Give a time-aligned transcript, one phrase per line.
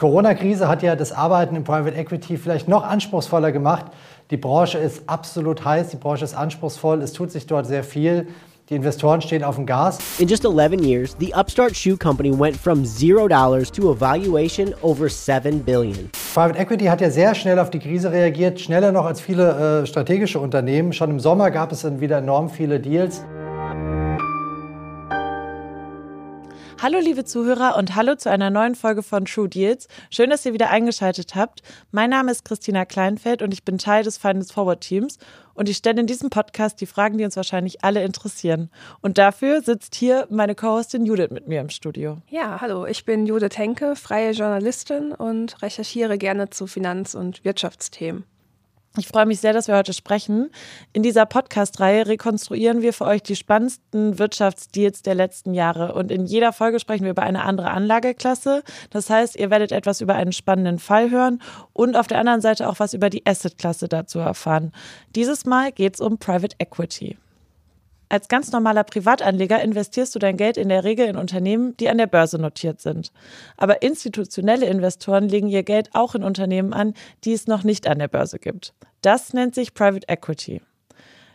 [0.00, 3.84] Corona-Krise hat ja das Arbeiten im Private Equity vielleicht noch anspruchsvoller gemacht.
[4.30, 8.26] Die Branche ist absolut heiß, die Branche ist anspruchsvoll, es tut sich dort sehr viel.
[8.70, 9.98] Die Investoren stehen auf dem Gas.
[10.18, 14.72] In just 11 years, the upstart shoe company went from zero dollars to a valuation
[14.80, 16.08] over 7 billion.
[16.32, 19.86] Private Equity hat ja sehr schnell auf die Krise reagiert, schneller noch als viele äh,
[19.86, 20.94] strategische Unternehmen.
[20.94, 23.22] Schon im Sommer gab es dann wieder enorm viele Deals.
[26.82, 29.86] Hallo liebe Zuhörer und hallo zu einer neuen Folge von True Deals.
[30.08, 31.60] Schön, dass ihr wieder eingeschaltet habt.
[31.90, 35.18] Mein Name ist Christina Kleinfeld und ich bin Teil des Finance Forward Teams
[35.52, 38.70] und ich stelle in diesem Podcast die Fragen, die uns wahrscheinlich alle interessieren.
[39.02, 42.16] Und dafür sitzt hier meine Co-Hostin Judith mit mir im Studio.
[42.30, 48.24] Ja, hallo, ich bin Judith Henke, freie Journalistin und recherchiere gerne zu Finanz- und Wirtschaftsthemen.
[48.98, 50.50] Ich freue mich sehr, dass wir heute sprechen.
[50.92, 55.94] In dieser Podcast-Reihe rekonstruieren wir für euch die spannendsten Wirtschaftsdeals der letzten Jahre.
[55.94, 58.64] Und in jeder Folge sprechen wir über eine andere Anlageklasse.
[58.90, 61.40] Das heißt, ihr werdet etwas über einen spannenden Fall hören
[61.72, 64.72] und auf der anderen Seite auch was über die Asset-Klasse dazu erfahren.
[65.14, 67.16] Dieses Mal geht es um Private Equity.
[68.10, 71.96] Als ganz normaler Privatanleger investierst du dein Geld in der Regel in Unternehmen, die an
[71.96, 73.12] der Börse notiert sind.
[73.56, 78.00] Aber institutionelle Investoren legen ihr Geld auch in Unternehmen an, die es noch nicht an
[78.00, 78.74] der Börse gibt.
[79.00, 80.60] Das nennt sich Private Equity.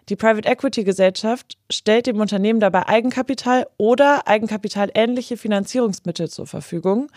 [0.08, 7.12] Die Private Equity Gesellschaft stellt dem Unternehmen dabei Eigenkapital oder Eigenkapitalähnliche Finanzierungsmittel zur Verfügung.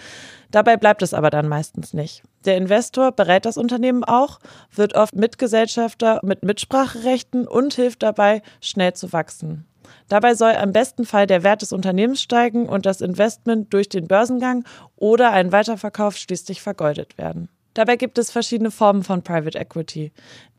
[0.50, 2.22] Dabei bleibt es aber dann meistens nicht.
[2.46, 4.38] Der Investor berät das Unternehmen auch,
[4.74, 9.66] wird oft Mitgesellschafter mit Mitspracherechten und hilft dabei, schnell zu wachsen.
[10.08, 14.08] Dabei soll im besten Fall der Wert des Unternehmens steigen und das Investment durch den
[14.08, 14.64] Börsengang
[14.96, 17.50] oder einen Weiterverkauf schließlich vergoldet werden.
[17.74, 20.12] Dabei gibt es verschiedene Formen von Private Equity.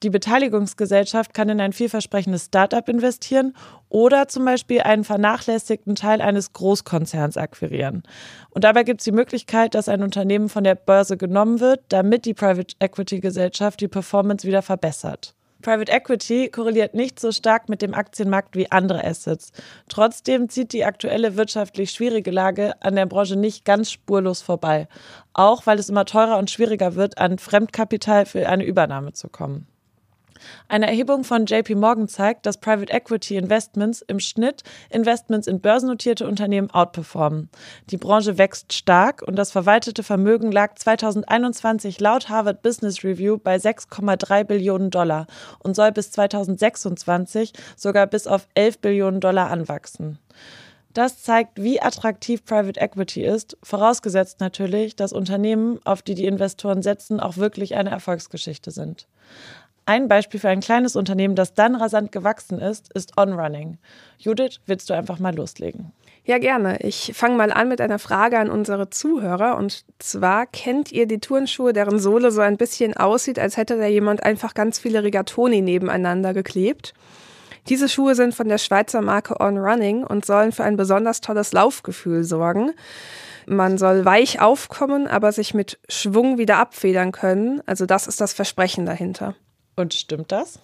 [0.03, 3.53] Die Beteiligungsgesellschaft kann in ein vielversprechendes Startup investieren
[3.89, 8.03] oder zum Beispiel einen vernachlässigten Teil eines Großkonzerns akquirieren.
[8.51, 12.25] Und dabei gibt es die Möglichkeit, dass ein Unternehmen von der Börse genommen wird, damit
[12.25, 15.35] die Private Equity Gesellschaft die Performance wieder verbessert.
[15.61, 19.51] Private Equity korreliert nicht so stark mit dem Aktienmarkt wie andere Assets.
[19.89, 24.87] Trotzdem zieht die aktuelle wirtschaftlich schwierige Lage an der Branche nicht ganz spurlos vorbei,
[25.33, 29.67] auch weil es immer teurer und schwieriger wird, an Fremdkapital für eine Übernahme zu kommen.
[30.67, 36.27] Eine Erhebung von JP Morgan zeigt, dass Private Equity Investments im Schnitt Investments in börsennotierte
[36.27, 37.49] Unternehmen outperformen.
[37.89, 43.55] Die Branche wächst stark und das verwaltete Vermögen lag 2021 laut Harvard Business Review bei
[43.55, 45.27] 6,3 Billionen Dollar
[45.59, 50.19] und soll bis 2026 sogar bis auf 11 Billionen Dollar anwachsen.
[50.93, 56.81] Das zeigt, wie attraktiv Private Equity ist, vorausgesetzt natürlich, dass Unternehmen, auf die die Investoren
[56.81, 59.07] setzen, auch wirklich eine Erfolgsgeschichte sind.
[59.89, 63.79] Ein Beispiel für ein kleines Unternehmen, das dann rasant gewachsen ist, ist OnRunning.
[64.19, 65.93] Judith, willst du einfach mal loslegen?
[66.23, 66.77] Ja, gerne.
[66.81, 69.57] Ich fange mal an mit einer Frage an unsere Zuhörer.
[69.57, 73.87] Und zwar, kennt ihr die Turnschuhe, deren Sohle so ein bisschen aussieht, als hätte da
[73.87, 76.93] jemand einfach ganz viele Rigatoni nebeneinander geklebt?
[77.67, 81.51] Diese Schuhe sind von der Schweizer Marke On Running und sollen für ein besonders tolles
[81.51, 82.73] Laufgefühl sorgen.
[83.47, 87.63] Man soll weich aufkommen, aber sich mit Schwung wieder abfedern können.
[87.65, 89.33] Also das ist das Versprechen dahinter.
[89.79, 90.59] Und stimmt das?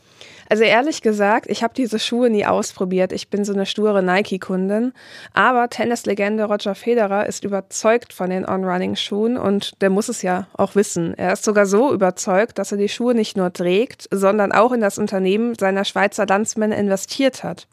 [0.49, 3.13] Also ehrlich gesagt, ich habe diese Schuhe nie ausprobiert.
[3.13, 4.91] Ich bin so eine sture Nike-Kundin.
[5.33, 10.75] Aber Tennislegende Roger Federer ist überzeugt von den On-Running-Schuhen und der muss es ja auch
[10.75, 11.13] wissen.
[11.15, 14.81] Er ist sogar so überzeugt, dass er die Schuhe nicht nur trägt, sondern auch in
[14.81, 17.67] das Unternehmen seiner Schweizer Landsmänner investiert hat.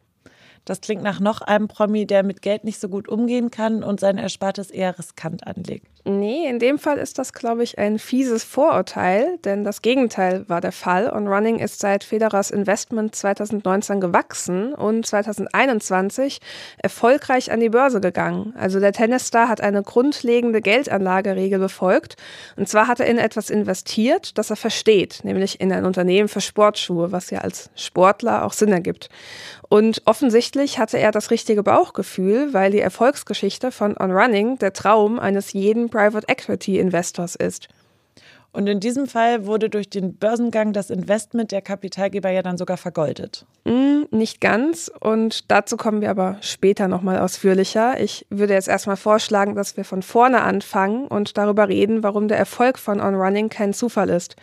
[0.65, 3.99] Das klingt nach noch einem Promi, der mit Geld nicht so gut umgehen kann und
[3.99, 5.92] sein Erspartes eher riskant anlegt.
[6.05, 10.61] Nee, in dem Fall ist das, glaube ich, ein fieses Vorurteil, denn das Gegenteil war
[10.61, 11.09] der Fall.
[11.09, 16.41] Und Running ist seit Federers Investment 2019 gewachsen und 2021
[16.79, 18.53] erfolgreich an die Börse gegangen.
[18.59, 22.17] Also der Tennisstar hat eine grundlegende Geldanlageregel befolgt.
[22.57, 26.41] Und zwar hat er in etwas investiert, das er versteht, nämlich in ein Unternehmen für
[26.41, 29.09] Sportschuhe, was ja als Sportler auch Sinn ergibt.
[29.69, 35.19] Und offensichtlich hatte er das richtige Bauchgefühl, weil die Erfolgsgeschichte von On Running der Traum
[35.19, 37.69] eines jeden Private Equity Investors ist.
[38.55, 42.77] Und in diesem Fall wurde durch den Börsengang das Investment der Kapitalgeber ja dann sogar
[42.77, 43.47] vergoldet.
[43.65, 44.91] Mm, nicht ganz.
[45.01, 47.99] Und dazu kommen wir aber später nochmal ausführlicher.
[47.99, 52.37] Ich würde jetzt erstmal vorschlagen, dass wir von vorne anfangen und darüber reden, warum der
[52.37, 54.37] Erfolg von On Running kein Zufall ist.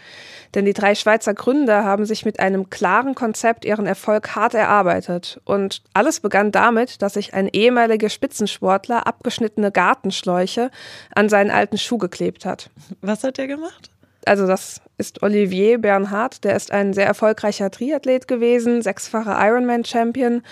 [0.55, 5.39] Denn die drei Schweizer Gründer haben sich mit einem klaren Konzept ihren Erfolg hart erarbeitet.
[5.45, 10.71] Und alles begann damit, dass sich ein ehemaliger Spitzensportler abgeschnittene Gartenschläuche
[11.13, 12.71] an seinen alten Schuh geklebt hat.
[13.01, 13.91] Was hat er gemacht?
[14.29, 20.43] Also das ist Olivier Bernhard, der ist ein sehr erfolgreicher Triathlet gewesen, sechsfacher Ironman-Champion.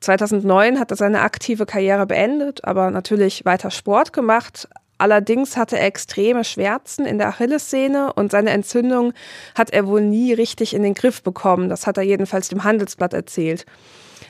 [0.00, 4.68] 2009 hat er seine aktive Karriere beendet, aber natürlich weiter Sport gemacht.
[4.98, 9.14] Allerdings hatte er extreme Schmerzen in der Achillessehne und seine Entzündung
[9.54, 11.70] hat er wohl nie richtig in den Griff bekommen.
[11.70, 13.64] Das hat er jedenfalls dem Handelsblatt erzählt.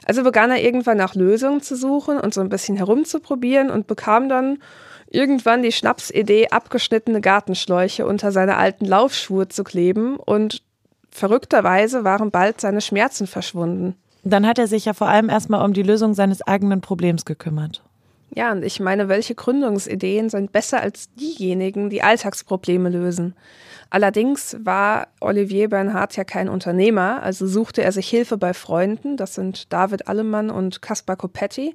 [0.04, 4.28] Also begann er irgendwann nach Lösungen zu suchen und so ein bisschen herumzuprobieren und bekam
[4.28, 4.58] dann
[5.12, 10.62] irgendwann die Schnapsidee, abgeschnittene Gartenschläuche unter seine alten Laufschuhe zu kleben und
[11.10, 13.96] verrückterweise waren bald seine Schmerzen verschwunden.
[14.24, 17.82] Dann hat er sich ja vor allem erstmal um die Lösung seines eigenen Problems gekümmert.
[18.34, 23.34] Ja, und ich meine, welche Gründungsideen sind besser als diejenigen, die Alltagsprobleme lösen?
[23.92, 29.18] Allerdings war Olivier Bernhard ja kein Unternehmer, also suchte er sich Hilfe bei Freunden.
[29.18, 31.74] Das sind David Allemann und Kaspar Copetti.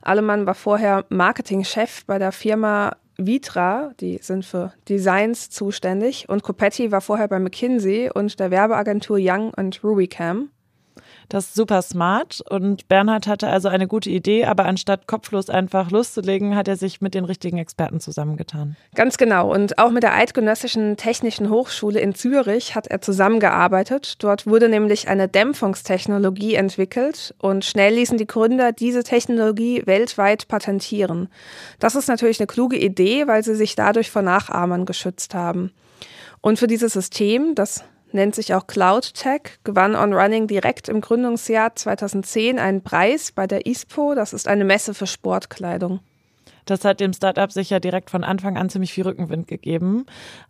[0.00, 6.92] Allemann war vorher Marketingchef bei der Firma Vitra, die sind für Designs zuständig, und Copetti
[6.92, 10.48] war vorher bei McKinsey und der Werbeagentur Young und Rubicam.
[11.30, 15.92] Das ist super smart und Bernhard hatte also eine gute Idee, aber anstatt kopflos einfach
[15.92, 18.74] loszulegen, hat er sich mit den richtigen Experten zusammengetan.
[18.96, 24.16] Ganz genau und auch mit der Eidgenössischen Technischen Hochschule in Zürich hat er zusammengearbeitet.
[24.24, 31.28] Dort wurde nämlich eine Dämpfungstechnologie entwickelt und schnell ließen die Gründer diese Technologie weltweit patentieren.
[31.78, 35.70] Das ist natürlich eine kluge Idee, weil sie sich dadurch vor Nachahmern geschützt haben.
[36.40, 37.84] Und für dieses System, das
[38.14, 43.46] nennt sich auch Cloud Tech, gewann On Running direkt im Gründungsjahr 2010 einen Preis bei
[43.46, 44.14] der ISPO.
[44.14, 46.00] Das ist eine Messe für Sportkleidung.
[46.66, 50.06] Das hat dem Startup sicher direkt von Anfang an ziemlich viel Rückenwind gegeben.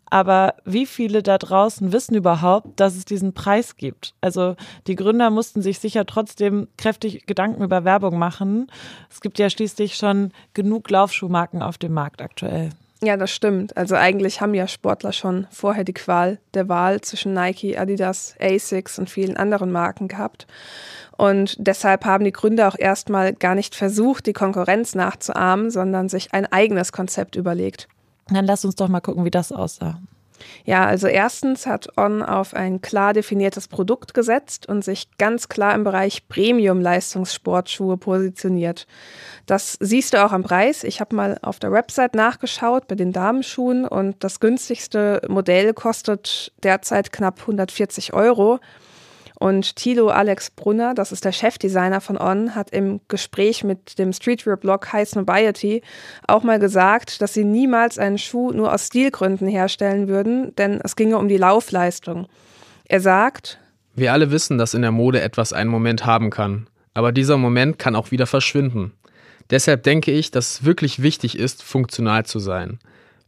[0.07, 4.15] Aber wie viele da draußen wissen überhaupt, dass es diesen Preis gibt?
[4.21, 8.67] Also die Gründer mussten sich sicher trotzdem kräftig Gedanken über Werbung machen.
[9.09, 12.71] Es gibt ja schließlich schon genug Laufschuhmarken auf dem Markt aktuell.
[13.03, 13.77] Ja, das stimmt.
[13.77, 18.99] Also eigentlich haben ja Sportler schon vorher die Qual der Wahl zwischen Nike, Adidas, Asics
[18.99, 20.47] und vielen anderen Marken gehabt.
[21.17, 26.35] Und deshalb haben die Gründer auch erstmal gar nicht versucht, die Konkurrenz nachzuahmen, sondern sich
[26.35, 27.89] ein eigenes Konzept überlegt.
[28.29, 29.99] Dann lass uns doch mal gucken, wie das aussah.
[30.65, 35.75] Ja, also erstens hat On auf ein klar definiertes Produkt gesetzt und sich ganz klar
[35.75, 38.87] im Bereich Premium-Leistungssportschuhe positioniert.
[39.47, 40.85] Das siehst du auch am Preis.
[40.85, 46.53] Ich habe mal auf der Website nachgeschaut bei den Damenschuhen und das günstigste Modell kostet
[46.63, 48.61] derzeit knapp 140 Euro.
[49.41, 54.13] Und Thilo Alex Brunner, das ist der Chefdesigner von On, hat im Gespräch mit dem
[54.13, 55.81] Streetwear-Blog High Snobiety
[56.29, 60.95] auch mal gesagt, dass sie niemals einen Schuh nur aus Stilgründen herstellen würden, denn es
[60.95, 62.27] ginge um die Laufleistung.
[62.85, 63.59] Er sagt,
[63.95, 67.79] wir alle wissen, dass in der Mode etwas einen Moment haben kann, aber dieser Moment
[67.79, 68.93] kann auch wieder verschwinden.
[69.49, 72.79] Deshalb denke ich, dass es wirklich wichtig ist, funktional zu sein.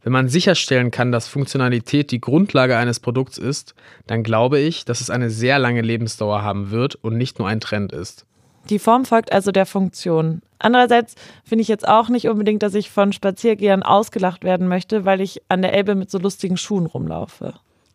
[0.03, 3.73] Wenn man sicherstellen kann, dass Funktionalität die Grundlage eines Produkts ist,
[4.05, 7.61] dann glaube ich, dass es eine sehr lange Lebensdauer haben wird und nicht nur ein
[7.61, 8.25] Trend ist.
[8.69, 10.41] Die Form folgt also der Funktion.
[10.59, 15.19] Andererseits finde ich jetzt auch nicht unbedingt, dass ich von Spaziergehern ausgelacht werden möchte, weil
[15.19, 17.53] ich an der Elbe mit so lustigen Schuhen rumlaufe.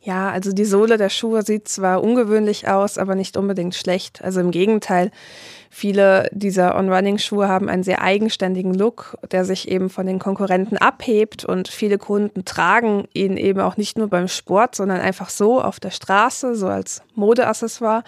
[0.09, 4.25] Ja, also die Sohle der Schuhe sieht zwar ungewöhnlich aus, aber nicht unbedingt schlecht.
[4.25, 5.11] Also im Gegenteil,
[5.69, 11.45] viele dieser On-Running-Schuhe haben einen sehr eigenständigen Look, der sich eben von den Konkurrenten abhebt
[11.45, 15.79] und viele Kunden tragen ihn eben auch nicht nur beim Sport, sondern einfach so auf
[15.79, 18.03] der Straße, so als Modeaccessoire.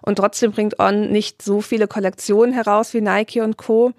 [0.00, 3.92] Und trotzdem bringt On nicht so viele Kollektionen heraus wie Nike und Co.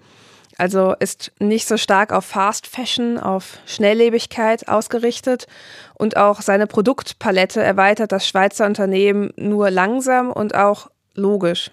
[0.56, 5.46] Also ist nicht so stark auf Fast Fashion, auf Schnelllebigkeit ausgerichtet
[5.94, 11.70] und auch seine Produktpalette erweitert das Schweizer Unternehmen nur langsam und auch logisch.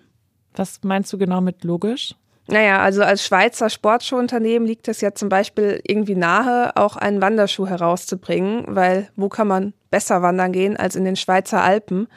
[0.56, 2.16] Was meinst du genau mit logisch?
[2.48, 7.68] Naja, also als Schweizer Sportschuhunternehmen liegt es ja zum Beispiel irgendwie nahe, auch einen Wanderschuh
[7.68, 12.08] herauszubringen, weil wo kann man besser wandern gehen als in den Schweizer Alpen?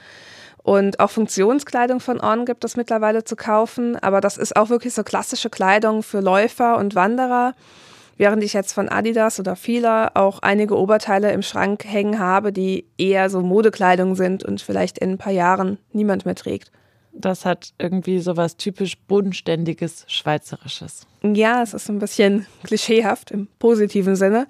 [0.64, 4.94] Und auch Funktionskleidung von On gibt es mittlerweile zu kaufen, aber das ist auch wirklich
[4.94, 7.52] so klassische Kleidung für Läufer und Wanderer.
[8.16, 12.86] Während ich jetzt von Adidas oder Fila auch einige Oberteile im Schrank hängen habe, die
[12.96, 16.72] eher so Modekleidung sind und vielleicht in ein paar Jahren niemand mehr trägt.
[17.16, 21.06] Das hat irgendwie so was typisch bodenständiges Schweizerisches.
[21.22, 24.46] Ja, es ist ein bisschen klischeehaft im positiven Sinne.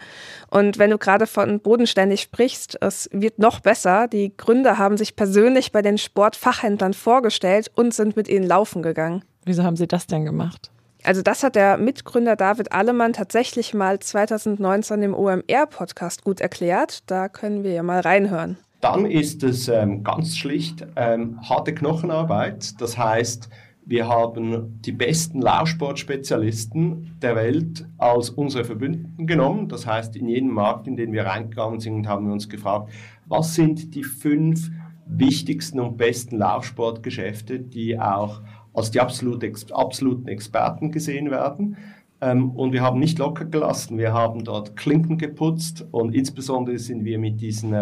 [0.50, 4.08] Und wenn du gerade von bodenständig sprichst, es wird noch besser.
[4.08, 9.24] Die Gründer haben sich persönlich bei den Sportfachhändlern vorgestellt und sind mit ihnen laufen gegangen.
[9.44, 10.70] Wieso haben sie das denn gemacht?
[11.04, 17.02] Also das hat der Mitgründer David Allemann tatsächlich mal 2019 im OMR-Podcast gut erklärt.
[17.10, 18.56] Da können wir ja mal reinhören.
[18.84, 22.78] Dann ist es ähm, ganz schlicht ähm, harte Knochenarbeit.
[22.82, 23.48] Das heißt,
[23.86, 29.68] wir haben die besten Laufsportspezialisten der Welt als unsere Verbündeten genommen.
[29.68, 32.92] Das heißt, in jedem Markt, in den wir reingegangen sind, haben wir uns gefragt,
[33.24, 34.70] was sind die fünf
[35.06, 38.42] wichtigsten und besten Laufsportgeschäfte, die auch
[38.74, 41.78] als die absolute, absoluten Experten gesehen werden.
[42.20, 43.96] Ähm, und wir haben nicht locker gelassen.
[43.96, 47.72] Wir haben dort Klinken geputzt und insbesondere sind wir mit diesen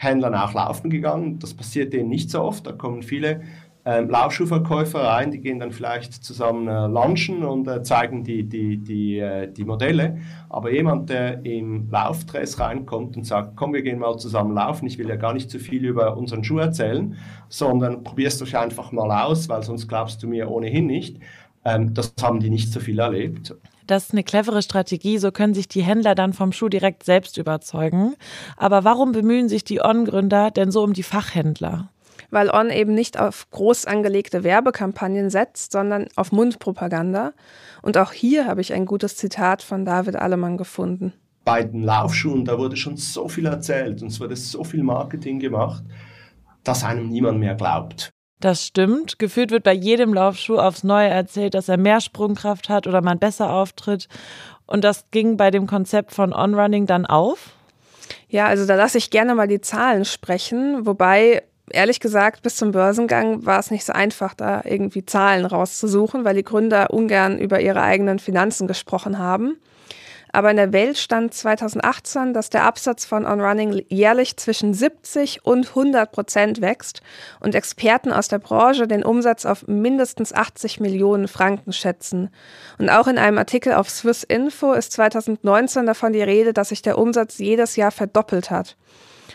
[0.00, 1.38] Händlern auch laufen gegangen.
[1.38, 2.66] Das passiert denen nicht so oft.
[2.66, 3.42] Da kommen viele
[3.84, 8.76] ähm, Laufschuhverkäufer rein, die gehen dann vielleicht zusammen äh, lunchen und äh, zeigen die, die,
[8.78, 10.18] die, äh, die Modelle.
[10.50, 14.98] Aber jemand, der im Laufdress reinkommt und sagt, komm, wir gehen mal zusammen laufen, ich
[14.98, 17.16] will ja gar nicht zu viel über unseren Schuh erzählen,
[17.48, 21.18] sondern probierst du einfach mal aus, weil sonst glaubst du mir ohnehin nicht.
[21.64, 23.54] Ähm, das haben die nicht so viel erlebt.
[23.90, 27.38] Das ist eine clevere Strategie, so können sich die Händler dann vom Schuh direkt selbst
[27.38, 28.14] überzeugen.
[28.56, 31.90] Aber warum bemühen sich die On-Gründer denn so um die Fachhändler?
[32.32, 37.32] weil On eben nicht auf groß angelegte Werbekampagnen setzt, sondern auf Mundpropaganda.
[37.82, 41.12] Und auch hier habe ich ein gutes Zitat von David Allemann gefunden.
[41.44, 45.40] Bei den Laufschuhen, da wurde schon so viel erzählt und es wurde so viel Marketing
[45.40, 45.82] gemacht,
[46.62, 48.12] dass einem niemand mehr glaubt.
[48.40, 49.18] Das stimmt.
[49.18, 53.18] Gefühlt wird bei jedem Laufschuh aufs Neue erzählt, dass er mehr Sprungkraft hat oder man
[53.18, 54.08] besser auftritt.
[54.66, 57.50] Und das ging bei dem Konzept von On-Running dann auf?
[58.28, 62.72] Ja, also da lasse ich gerne mal die Zahlen sprechen, wobei ehrlich gesagt, bis zum
[62.72, 67.60] Börsengang war es nicht so einfach, da irgendwie Zahlen rauszusuchen, weil die Gründer ungern über
[67.60, 69.56] ihre eigenen Finanzen gesprochen haben.
[70.32, 75.68] Aber in der Welt stand 2018, dass der Absatz von On-Running jährlich zwischen 70 und
[75.68, 77.02] 100 Prozent wächst
[77.40, 82.30] und Experten aus der Branche den Umsatz auf mindestens 80 Millionen Franken schätzen.
[82.78, 86.82] Und auch in einem Artikel auf Swiss Info ist 2019 davon die Rede, dass sich
[86.82, 88.76] der Umsatz jedes Jahr verdoppelt hat.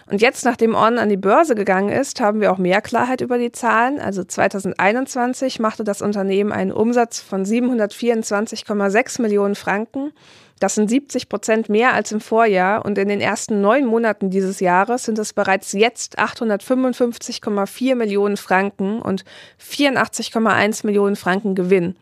[0.07, 3.39] Und jetzt, nachdem On an die Börse gegangen ist, haben wir auch mehr Klarheit über
[3.39, 3.99] die Zahlen.
[3.99, 10.11] Also 2021 machte das Unternehmen einen Umsatz von 724,6 Millionen Franken.
[10.59, 14.61] Das sind 70 Prozent mehr als im Vorjahr und in den ersten neun Monaten dieses
[14.61, 19.25] Jahres sind es bereits jetzt 855,4 Millionen Franken und
[19.61, 21.97] 84,1 Millionen Franken Gewinn.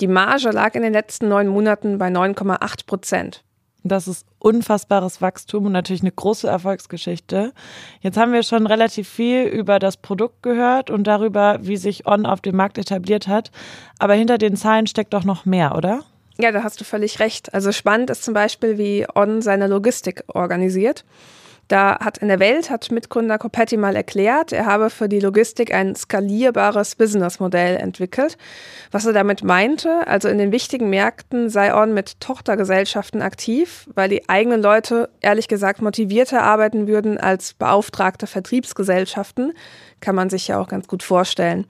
[0.00, 3.42] Die Marge lag in den letzten neun Monaten bei 9,8 Prozent.
[3.82, 7.52] Das ist unfassbares Wachstum und natürlich eine große Erfolgsgeschichte.
[8.00, 12.26] Jetzt haben wir schon relativ viel über das Produkt gehört und darüber, wie sich On
[12.26, 13.50] auf dem Markt etabliert hat.
[13.98, 16.04] Aber hinter den Zahlen steckt doch noch mehr, oder?
[16.40, 17.52] Ja, da hast du völlig recht.
[17.52, 21.04] Also spannend ist zum Beispiel, wie On seine Logistik organisiert.
[21.68, 25.72] Da hat in der Welt hat Mitgründer Copetti mal erklärt, er habe für die Logistik
[25.72, 28.38] ein skalierbares Businessmodell entwickelt.
[28.90, 34.08] Was er damit meinte, also in den wichtigen Märkten sei On mit Tochtergesellschaften aktiv, weil
[34.08, 39.52] die eigenen Leute ehrlich gesagt motivierter arbeiten würden als beauftragte Vertriebsgesellschaften,
[40.00, 41.66] kann man sich ja auch ganz gut vorstellen.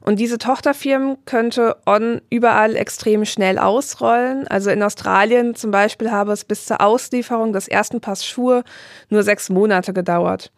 [0.00, 4.48] Und diese Tochterfirmen könnte On überall extrem schnell ausrollen.
[4.48, 8.64] Also in Australien zum Beispiel habe es bis zur Auslieferung des ersten Pass Schuhe
[9.10, 10.50] nur sechs Monate gedauert.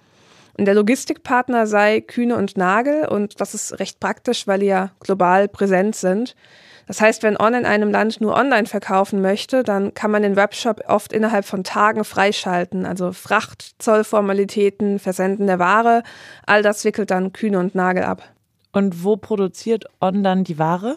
[0.57, 4.91] Und der Logistikpartner sei Kühne und Nagel und das ist recht praktisch, weil die ja
[5.01, 6.35] global präsent sind.
[6.91, 10.35] Das heißt, wenn On in einem Land nur online verkaufen möchte, dann kann man den
[10.35, 12.85] Webshop oft innerhalb von Tagen freischalten.
[12.85, 16.03] Also Fracht, Zollformalitäten, Versenden der Ware,
[16.47, 18.25] all das wickelt dann Kühne und Nagel ab.
[18.73, 20.97] Und wo produziert On dann die Ware?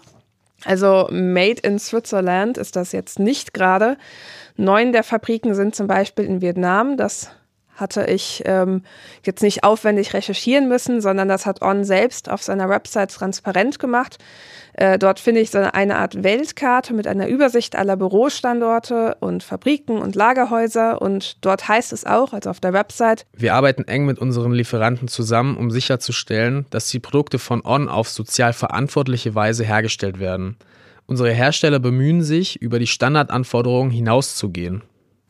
[0.65, 3.97] Also Made in Switzerland ist das jetzt nicht gerade.
[4.57, 6.97] Neun der Fabriken sind zum Beispiel in Vietnam.
[6.97, 7.29] Das
[7.75, 8.83] hatte ich ähm,
[9.23, 14.17] jetzt nicht aufwendig recherchieren müssen, sondern das hat On selbst auf seiner Website transparent gemacht.
[14.73, 19.99] Äh, dort finde ich so eine Art Weltkarte mit einer Übersicht aller Bürostandorte und Fabriken
[19.99, 21.01] und Lagerhäuser.
[21.01, 25.07] Und dort heißt es auch, also auf der Website, wir arbeiten eng mit unseren Lieferanten
[25.07, 30.57] zusammen, um sicherzustellen, dass die Produkte von On auf sozial verantwortliche Weise hergestellt werden.
[31.05, 34.81] Unsere Hersteller bemühen sich, über die Standardanforderungen hinauszugehen.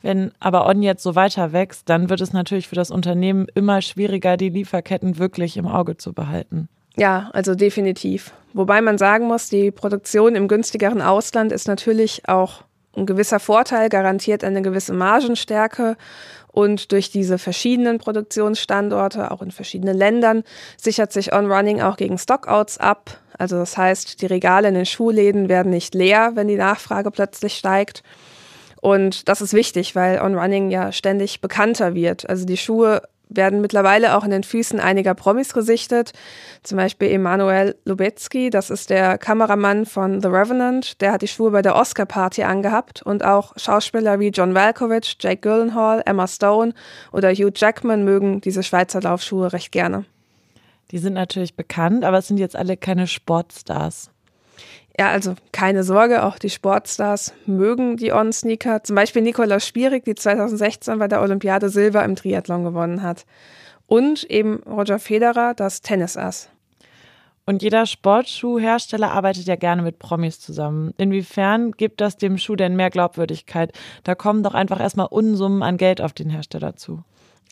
[0.03, 3.81] Wenn aber On jetzt so weiter wächst, dann wird es natürlich für das Unternehmen immer
[3.81, 6.69] schwieriger, die Lieferketten wirklich im Auge zu behalten.
[6.95, 8.33] Ja, also definitiv.
[8.53, 12.63] Wobei man sagen muss, die Produktion im günstigeren Ausland ist natürlich auch
[12.95, 15.97] Ein gewisser Vorteil garantiert eine gewisse Margenstärke
[16.51, 20.43] und durch diese verschiedenen Produktionsstandorte, auch in verschiedenen Ländern,
[20.77, 23.19] sichert sich On Running auch gegen Stockouts ab.
[23.39, 27.55] Also das heißt, die Regale in den Schuhläden werden nicht leer, wenn die Nachfrage plötzlich
[27.55, 28.03] steigt.
[28.83, 32.29] Und das ist wichtig, weil On Running ja ständig bekannter wird.
[32.29, 36.11] Also die Schuhe werden mittlerweile auch in den Füßen einiger Promis gesichtet.
[36.63, 40.99] Zum Beispiel Emanuel Lubezki, das ist der Kameramann von The Revenant.
[40.99, 43.01] Der hat die Schuhe bei der Oscar-Party angehabt.
[43.01, 46.73] Und auch Schauspieler wie John Malkovich, Jake Gyllenhaal, Emma Stone
[47.13, 50.03] oder Hugh Jackman mögen diese Schweizer Laufschuhe recht gerne.
[50.91, 54.09] Die sind natürlich bekannt, aber es sind jetzt alle keine Sportstars.
[54.97, 58.83] Ja, also keine Sorge, auch die Sportstars mögen die On-Sneaker.
[58.83, 63.25] Zum Beispiel Nicola Spierig, die 2016 bei der Olympiade Silber im Triathlon gewonnen hat.
[63.87, 66.49] Und eben Roger Federer, das Tennisass.
[67.45, 70.93] Und jeder Sportschuhhersteller arbeitet ja gerne mit Promis zusammen.
[70.97, 73.73] Inwiefern gibt das dem Schuh denn mehr Glaubwürdigkeit?
[74.03, 77.03] Da kommen doch einfach erstmal Unsummen an Geld auf den Hersteller zu.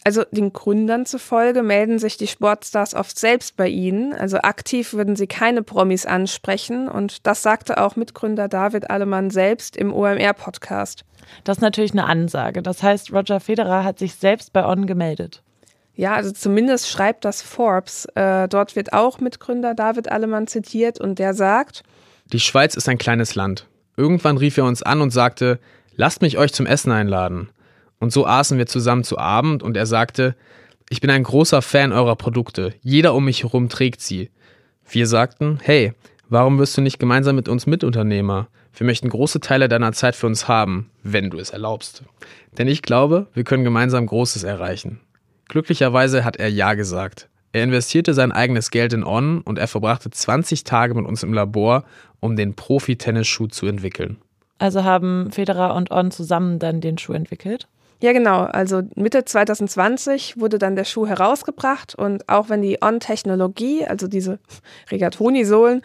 [0.04, 4.14] Also den Gründern zufolge melden sich die Sportstars oft selbst bei ihnen.
[4.14, 6.88] Also aktiv würden sie keine Promis ansprechen.
[6.88, 11.06] Und das sagte auch Mitgründer David Allemann selbst im OMR-Podcast.
[11.44, 12.64] Das ist natürlich eine Ansage.
[12.64, 15.44] Das heißt, Roger Federer hat sich selbst bei On gemeldet.
[15.94, 18.06] Ja, also zumindest schreibt das Forbes.
[18.16, 21.84] Äh, dort wird auch Mitgründer David Allemann zitiert und der sagt,
[22.34, 23.68] Die Schweiz ist ein kleines Land.
[23.98, 25.60] Irgendwann rief er uns an und sagte,
[25.96, 27.50] lasst mich euch zum Essen einladen.
[28.02, 30.36] Und so aßen wir zusammen zu Abend und er sagte,
[30.90, 32.74] ich bin ein großer Fan eurer Produkte.
[32.82, 34.32] Jeder um mich herum trägt sie.
[34.90, 35.94] Wir sagten, hey,
[36.28, 38.48] warum wirst du nicht gemeinsam mit uns Mitunternehmer?
[38.74, 42.04] Wir möchten große Teile deiner Zeit für uns haben, wenn du es erlaubst.
[42.58, 45.00] Denn ich glaube, wir können gemeinsam Großes erreichen.
[45.48, 47.30] Glücklicherweise hat er Ja gesagt.
[47.54, 51.34] Er investierte sein eigenes Geld in On und er verbrachte 20 Tage mit uns im
[51.34, 51.84] Labor,
[52.20, 54.18] um den Profi-Tennisschuh zu entwickeln.
[54.58, 57.68] Also haben Federer und On zusammen dann den Schuh entwickelt?
[58.02, 58.42] Ja, genau.
[58.46, 64.40] Also Mitte 2020 wurde dann der Schuh herausgebracht und auch wenn die On-Technologie, also diese
[64.92, 65.84] Rigatoni-Sohlen,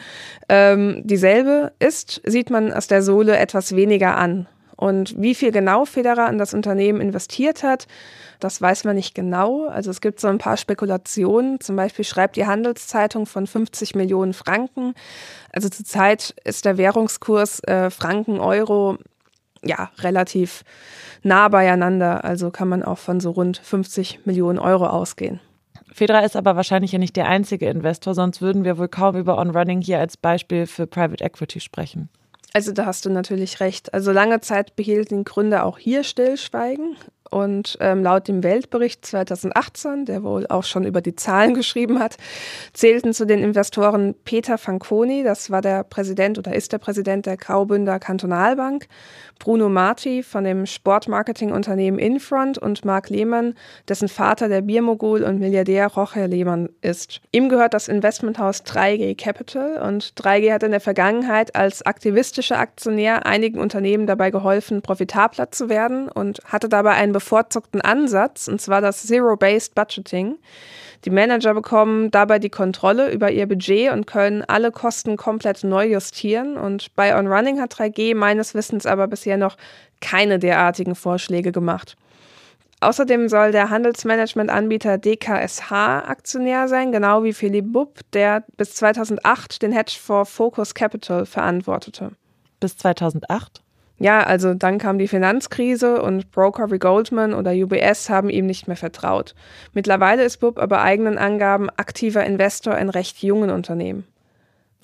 [0.49, 4.49] ähm, dieselbe ist, sieht man aus der Sohle etwas weniger an.
[4.77, 7.87] Und wie viel genau Federer in das Unternehmen investiert hat,
[8.41, 9.67] das weiß man nicht genau.
[9.67, 11.61] Also es gibt so ein paar Spekulationen.
[11.61, 14.95] Zum Beispiel schreibt die Handelszeitung von 50 Millionen Franken.
[15.53, 18.99] Also zurzeit ist der Währungskurs äh, Franken-Euro
[19.67, 20.63] ja relativ
[21.23, 22.25] nah beieinander.
[22.25, 25.41] Also kann man auch von so rund 50 Millionen Euro ausgehen.
[25.93, 29.39] Federer ist aber wahrscheinlich ja nicht der einzige Investor, sonst würden wir wohl kaum über
[29.39, 32.11] On Running hier als Beispiel für Private Equity sprechen.
[32.53, 33.93] Also da hast du natürlich recht.
[33.95, 36.97] Also lange Zeit behielten Gründer auch hier Stillschweigen.
[37.31, 42.17] Und ähm, laut dem Weltbericht 2018, der wohl auch schon über die Zahlen geschrieben hat,
[42.73, 47.37] zählten zu den Investoren Peter Fanconi, das war der Präsident oder ist der Präsident der
[47.37, 48.87] Graubünder Kantonalbank,
[49.39, 53.55] Bruno Marti von dem Sportmarketingunternehmen Infront und Marc Lehmann,
[53.89, 57.21] dessen Vater der Biermogul und Milliardär Roger Lehmann ist.
[57.33, 63.27] Ihm gehört das Investmenthaus 3G Capital und 3G hat in der Vergangenheit als aktivistischer Aktionär
[63.27, 68.83] einigen Unternehmen dabei geholfen, profitabler zu werden und hatte dabei einen bevorzugten Ansatz, und zwar
[68.83, 70.37] das Zero-Based Budgeting.
[71.07, 75.87] Die Manager bekommen dabei die Kontrolle über ihr Budget und können alle Kosten komplett neu
[75.87, 76.59] justieren.
[76.59, 79.57] Und bei On Running hat 3G meines Wissens aber bisher noch
[80.03, 81.97] keine derartigen Vorschläge gemacht.
[82.81, 89.73] Außerdem soll der Handelsmanagement-Anbieter DKSH Aktionär sein, genau wie Philipp Bupp, der bis 2008 den
[89.73, 92.11] Hedgefonds Focus Capital verantwortete.
[92.61, 93.63] Bis 2008?
[93.99, 98.69] Ja, also dann kam die Finanzkrise und Broker wie Goldman oder UBS haben ihm nicht
[98.69, 99.35] mehr vertraut.
[99.73, 104.05] Mittlerweile ist Bub aber eigenen Angaben aktiver Investor in recht jungen Unternehmen.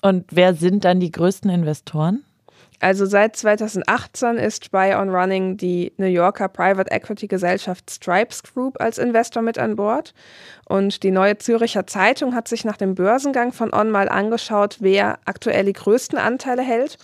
[0.01, 2.23] Und wer sind dann die größten Investoren?
[2.83, 8.81] Also seit 2018 ist bei On Running die New Yorker Private Equity Gesellschaft Stripes Group
[8.81, 10.13] als Investor mit an Bord.
[10.67, 15.19] Und die neue Züricher Zeitung hat sich nach dem Börsengang von On mal angeschaut, wer
[15.23, 16.97] aktuell die größten Anteile hält.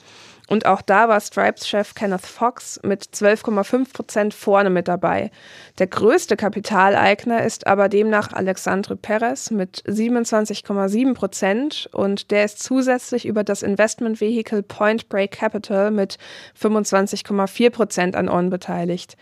[0.49, 5.29] Und auch da war Stripes-Chef Kenneth Fox mit 12,5 Prozent vorne mit dabei.
[5.77, 13.27] Der größte Kapitaleigner ist aber demnach Alexandre Perez mit 27,7 Prozent und der ist zusätzlich
[13.27, 16.17] über das Investmentvehikel Point Break Capital mit
[16.59, 19.17] 25,4 Prozent an On beteiligt.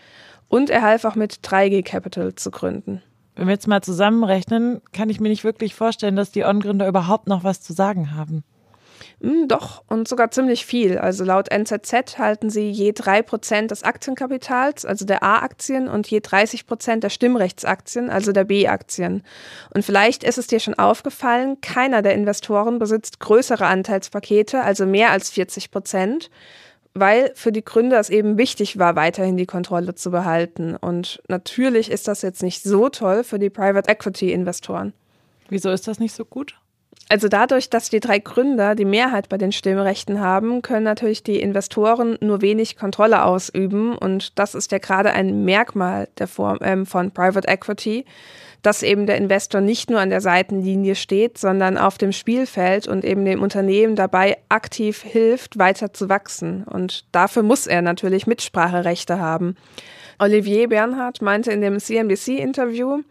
[0.48, 3.02] Und er half auch mit 3G Capital zu gründen.
[3.34, 7.28] Wenn wir jetzt mal zusammenrechnen, kann ich mir nicht wirklich vorstellen, dass die On-Gründer überhaupt
[7.28, 8.44] noch was zu sagen haben.
[9.20, 10.98] Hm, doch, und sogar ziemlich viel.
[10.98, 16.20] Also laut NZZ halten sie je drei Prozent des Aktienkapitals, also der A-Aktien, und je
[16.20, 19.22] 30 Prozent der Stimmrechtsaktien, also der B-Aktien.
[19.74, 25.10] Und vielleicht ist es dir schon aufgefallen, keiner der Investoren besitzt größere Anteilspakete, also mehr
[25.10, 26.30] als 40 Prozent.
[26.94, 30.74] weil für die Gründer es eben wichtig war, weiterhin die Kontrolle zu behalten.
[30.74, 34.92] Und natürlich ist das jetzt nicht so toll für die Private Equity Investoren.
[35.48, 36.56] Wieso ist das nicht so gut?
[37.10, 41.40] Also dadurch, dass die drei Gründer die Mehrheit bei den Stimmrechten haben, können natürlich die
[41.40, 43.96] Investoren nur wenig Kontrolle ausüben.
[43.96, 48.04] Und das ist ja gerade ein Merkmal der Form, ähm, von Private Equity,
[48.60, 53.06] dass eben der Investor nicht nur an der Seitenlinie steht, sondern auf dem Spielfeld und
[53.06, 56.64] eben dem Unternehmen dabei aktiv hilft, weiter zu wachsen.
[56.64, 59.56] Und dafür muss er natürlich Mitspracherechte haben.
[60.18, 63.02] Olivier Bernhard meinte in dem CNBC-Interview,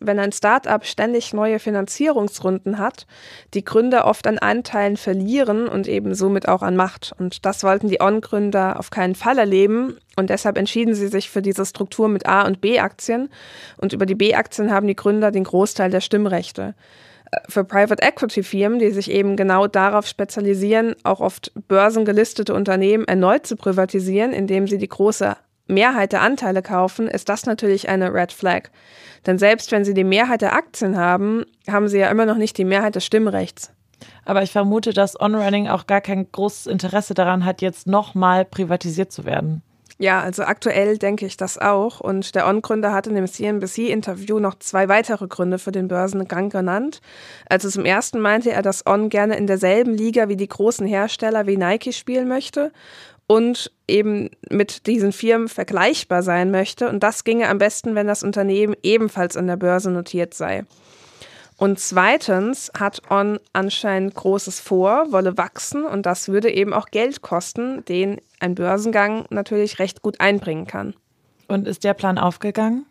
[0.00, 3.06] wenn ein Startup ständig neue Finanzierungsrunden hat,
[3.54, 7.12] die Gründer oft an Anteilen verlieren und eben somit auch an Macht.
[7.18, 9.96] Und das wollten die On-Gründer auf keinen Fall erleben.
[10.16, 13.28] Und deshalb entschieden sie sich für diese Struktur mit A- und B-Aktien.
[13.76, 16.74] Und über die B-Aktien haben die Gründer den Großteil der Stimmrechte.
[17.48, 23.46] Für Private Equity Firmen, die sich eben genau darauf spezialisieren, auch oft börsengelistete Unternehmen erneut
[23.46, 28.32] zu privatisieren, indem sie die große Mehrheit der Anteile kaufen, ist das natürlich eine Red
[28.32, 28.70] Flag.
[29.26, 32.56] Denn selbst wenn sie die Mehrheit der Aktien haben, haben sie ja immer noch nicht
[32.58, 33.72] die Mehrheit des Stimmrechts.
[34.24, 39.10] Aber ich vermute, dass OnRunning auch gar kein großes Interesse daran hat, jetzt nochmal privatisiert
[39.10, 39.62] zu werden.
[39.98, 42.00] Ja, also aktuell denke ich das auch.
[42.00, 47.00] Und der On-Gründer hat in dem CNBC-Interview noch zwei weitere Gründe für den Börsengang genannt.
[47.48, 51.46] Also zum ersten meinte er, dass On gerne in derselben Liga wie die großen Hersteller
[51.46, 52.72] wie Nike spielen möchte
[53.26, 56.88] und eben mit diesen Firmen vergleichbar sein möchte.
[56.88, 60.64] Und das ginge am besten, wenn das Unternehmen ebenfalls an der Börse notiert sei.
[61.58, 67.22] Und zweitens hat On anscheinend Großes vor, wolle wachsen und das würde eben auch Geld
[67.22, 70.94] kosten, den ein Börsengang natürlich recht gut einbringen kann.
[71.48, 72.84] Und ist der Plan aufgegangen?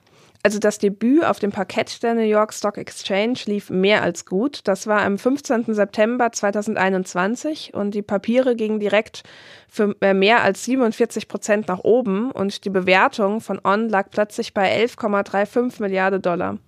[0.46, 4.60] Also das Debüt auf dem Parkett der New York Stock Exchange lief mehr als gut.
[4.66, 5.74] Das war am 15.
[5.74, 9.24] September 2021 und die Papiere gingen direkt
[9.68, 14.54] für äh, mehr als 47 Prozent nach oben und die Bewertung von On lag plötzlich
[14.54, 16.60] bei 11,35 Milliarden Dollar.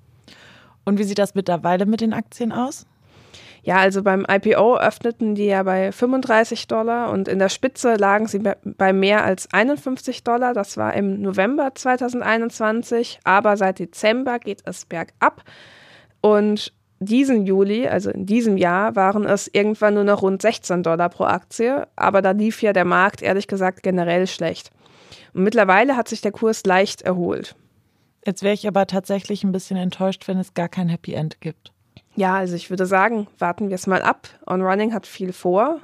[0.83, 2.87] Und wie sieht das mittlerweile mit den Aktien aus?
[3.67, 8.25] Ja, also beim IPO öffneten die ja bei 35 Dollar und in der Spitze lagen
[8.25, 10.53] sie bei mehr als 51 Dollar.
[10.53, 15.43] Das war im November 2021, aber seit Dezember geht es bergab.
[16.21, 21.09] Und diesen Juli, also in diesem Jahr, waren es irgendwann nur noch rund 16 Dollar
[21.09, 21.89] pro Aktie.
[21.97, 24.71] Aber da lief ja der Markt ehrlich gesagt generell schlecht.
[25.33, 27.57] Und mittlerweile hat sich der Kurs leicht erholt.
[28.25, 31.73] Jetzt wäre ich aber tatsächlich ein bisschen enttäuscht, wenn es gar kein Happy End gibt.
[32.17, 34.27] Ja, also ich würde sagen, warten wir es mal ab.
[34.47, 35.81] On Running hat viel vor,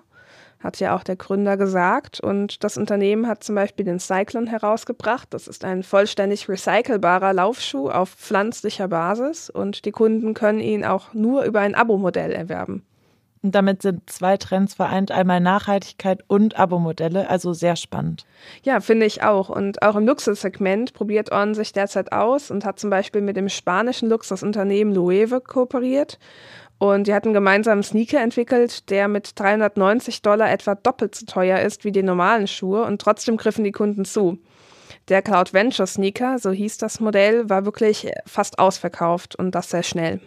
[0.60, 2.20] hat ja auch der Gründer gesagt.
[2.22, 5.28] Und das Unternehmen hat zum Beispiel den Cyclone herausgebracht.
[5.32, 11.14] Das ist ein vollständig recycelbarer Laufschuh auf pflanzlicher Basis und die Kunden können ihn auch
[11.14, 12.84] nur über ein Abo-Modell erwerben.
[13.44, 18.26] Und damit sind zwei Trends vereint, einmal Nachhaltigkeit und Abo-Modelle, also sehr spannend.
[18.64, 19.50] Ja, finde ich auch.
[19.50, 23.50] Und auch im Luxussegment probiert On sich derzeit aus und hat zum Beispiel mit dem
[23.50, 26.20] spanischen Luxusunternehmen Loewe kooperiert.
[26.78, 31.60] Und die hatten gemeinsam einen Sneaker entwickelt, der mit 390 Dollar etwa doppelt so teuer
[31.60, 34.40] ist wie die normalen Schuhe und trotzdem griffen die Kunden zu.
[35.10, 39.84] Der Cloud Venture Sneaker, so hieß das Modell, war wirklich fast ausverkauft und das sehr
[39.84, 40.22] schnell.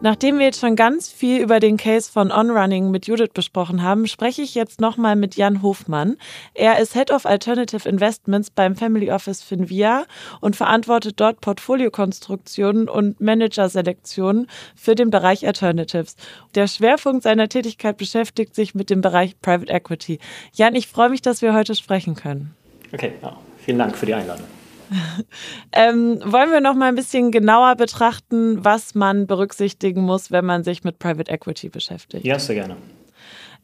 [0.00, 4.06] Nachdem wir jetzt schon ganz viel über den Case von On-Running mit Judith besprochen haben,
[4.06, 6.16] spreche ich jetzt nochmal mit Jan Hofmann.
[6.54, 10.04] Er ist Head of Alternative Investments beim Family Office Finvia
[10.40, 16.14] und verantwortet dort Portfoliokonstruktionen und Managerselektionen für den Bereich Alternatives.
[16.54, 20.20] Der Schwerpunkt seiner Tätigkeit beschäftigt sich mit dem Bereich Private Equity.
[20.52, 22.54] Jan, ich freue mich, dass wir heute sprechen können.
[22.92, 24.57] Okay, ja, vielen Dank für die Einladung.
[25.72, 30.64] Ähm, wollen wir noch mal ein bisschen genauer betrachten, was man berücksichtigen muss, wenn man
[30.64, 32.24] sich mit Private Equity beschäftigt?
[32.24, 32.76] Ja, sehr gerne.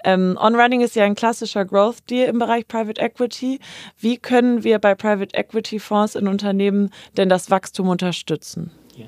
[0.04, 3.58] Ähm, On-Running ist ja ein klassischer Growth Deal im Bereich Private Equity.
[3.98, 8.70] Wie können wir bei Private Equity Fonds in Unternehmen denn das Wachstum unterstützen?
[8.96, 9.06] Ja.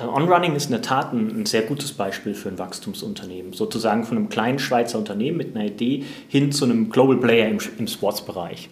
[0.00, 3.52] Äh, On-Running ist in der Tat ein, sehr gutes Beispiel für ein Wachstumsunternehmen.
[3.52, 7.58] Sozusagen von einem kleinen Schweizer Unternehmen mit einer Idee hin zu einem Global Player im,
[7.78, 8.70] im Sportsbereich.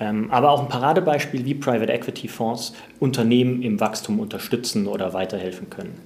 [0.00, 5.70] Ähm, aber auch ein Paradebeispiel, wie Private Equity Fonds Unternehmen im Wachstum unterstützen oder weiterhelfen
[5.70, 6.00] können.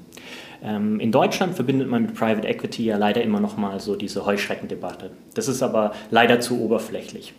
[0.65, 4.25] Ähm, in Deutschland verbindet man mit Private Equity ja leider immer noch mal so diese
[4.25, 5.11] Heuschreckendebatte.
[5.35, 7.35] Das ist aber leider zu oberflächlich.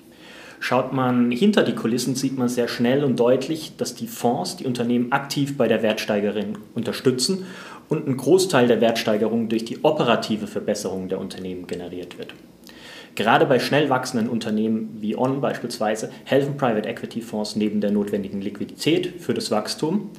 [0.59, 4.65] Schaut man hinter die Kulissen, sieht man sehr schnell und deutlich, dass die Fonds die
[4.65, 7.45] Unternehmen aktiv bei der Wertsteigerung unterstützen
[7.89, 12.33] und ein Großteil der Wertsteigerung durch die operative Verbesserung der Unternehmen generiert wird.
[13.15, 18.41] Gerade bei schnell wachsenden Unternehmen wie On beispielsweise helfen Private Equity Fonds neben der notwendigen
[18.41, 20.09] Liquidität für das Wachstum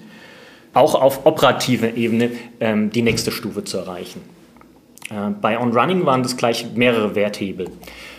[0.75, 2.31] auch auf operativer Ebene
[2.61, 4.21] ähm, die nächste Stufe zu erreichen.
[5.11, 7.69] Äh, bei On Running waren das gleich mehrere Werthebel.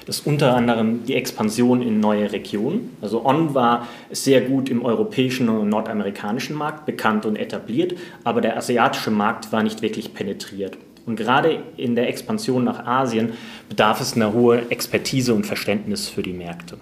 [0.06, 2.96] Das ist unter anderem die Expansion in neue Regionen.
[3.02, 8.56] Also On war sehr gut im europäischen und nordamerikanischen Markt bekannt und etabliert, aber der
[8.56, 10.78] asiatische Markt war nicht wirklich penetriert.
[11.06, 13.34] Und gerade in der Expansion nach Asien
[13.70, 16.78] bedarf es einer hohen Expertise und Verständnis für die Märkte.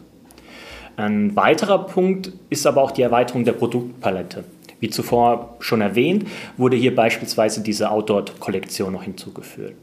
[0.95, 4.43] Ein weiterer Punkt ist aber auch die Erweiterung der Produktpalette.
[4.79, 9.77] Wie zuvor schon erwähnt, wurde hier beispielsweise diese Outdoor-Kollektion noch hinzugefügt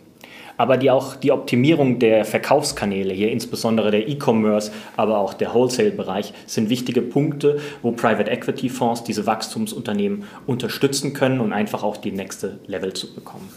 [0.60, 6.34] aber die auch die Optimierung der Verkaufskanäle, hier insbesondere der E-Commerce, aber auch der Wholesale-Bereich,
[6.44, 12.12] sind wichtige Punkte, wo Private Equity Fonds diese Wachstumsunternehmen unterstützen können und einfach auch die
[12.12, 13.48] nächste Level zu bekommen.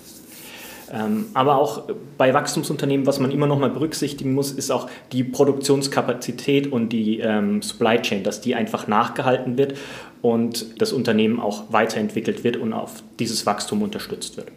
[0.94, 1.84] Ähm, aber auch
[2.18, 7.20] bei Wachstumsunternehmen, was man immer noch mal berücksichtigen muss, ist auch die Produktionskapazität und die
[7.20, 9.76] ähm, Supply Chain, dass die einfach nachgehalten wird
[10.22, 14.52] und das Unternehmen auch weiterentwickelt wird und auf dieses Wachstum unterstützt wird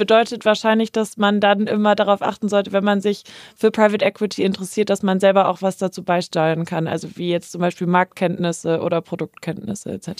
[0.00, 3.22] bedeutet wahrscheinlich, dass man dann immer darauf achten sollte, wenn man sich
[3.54, 6.88] für Private Equity interessiert, dass man selber auch was dazu beisteuern kann.
[6.88, 10.12] Also wie jetzt zum Beispiel Marktkenntnisse oder Produktkenntnisse etc.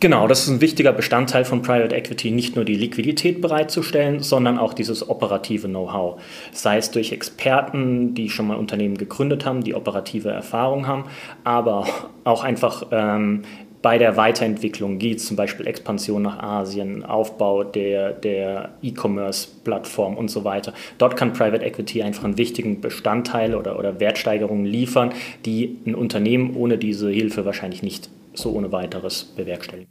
[0.00, 4.56] Genau, das ist ein wichtiger Bestandteil von Private Equity, nicht nur die Liquidität bereitzustellen, sondern
[4.56, 6.18] auch dieses operative Know-how.
[6.52, 11.04] Sei es durch Experten, die schon mal Unternehmen gegründet haben, die operative Erfahrung haben,
[11.44, 11.86] aber
[12.24, 13.42] auch einfach ähm,
[13.82, 20.44] bei der Weiterentwicklung geht, zum Beispiel Expansion nach Asien, Aufbau der, der E-Commerce-Plattform und so
[20.44, 20.72] weiter.
[20.96, 25.12] Dort kann Private Equity einfach einen wichtigen Bestandteil oder, oder Wertsteigerungen liefern,
[25.44, 29.90] die ein Unternehmen ohne diese Hilfe wahrscheinlich nicht so ohne weiteres bewerkstelligen.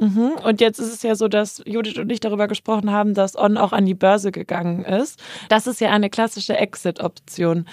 [0.00, 0.32] Mhm.
[0.44, 3.56] Und jetzt ist es ja so, dass Judith und ich darüber gesprochen haben, dass On
[3.56, 5.20] auch an die Börse gegangen ist.
[5.48, 7.66] Das ist ja eine klassische Exit-Option.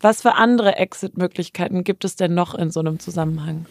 [0.00, 3.66] Was für andere Exit-Möglichkeiten gibt es denn noch in so einem Zusammenhang?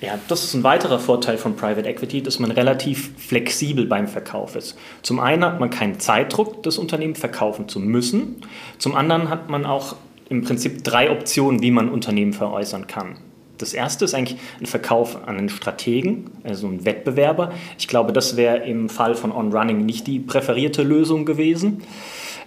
[0.00, 4.56] Ja, das ist ein weiterer Vorteil von Private Equity, dass man relativ flexibel beim Verkauf
[4.56, 4.76] ist.
[5.02, 8.42] Zum einen hat man keinen Zeitdruck, das Unternehmen verkaufen zu müssen.
[8.78, 9.94] Zum anderen hat man auch
[10.28, 13.18] im Prinzip drei Optionen, wie man Unternehmen veräußern kann.
[13.64, 17.50] Das erste ist eigentlich ein Verkauf an einen Strategen, also einen Wettbewerber.
[17.78, 21.82] Ich glaube, das wäre im Fall von On Running nicht die präferierte Lösung gewesen.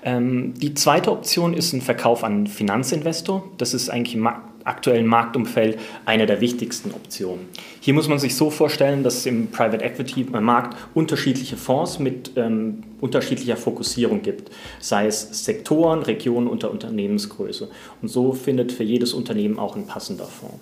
[0.03, 3.49] Ähm, die zweite Option ist ein Verkauf an einen Finanzinvestor.
[3.58, 4.30] Das ist eigentlich im
[4.63, 7.47] aktuellen Marktumfeld eine der wichtigsten Optionen.
[7.80, 12.84] Hier muss man sich so vorstellen, dass im Private Equity Markt unterschiedliche Fonds mit ähm,
[13.01, 17.69] unterschiedlicher Fokussierung gibt, sei es Sektoren, Regionen oder Unternehmensgröße.
[18.03, 20.60] Und so findet für jedes Unternehmen auch ein passender Fonds.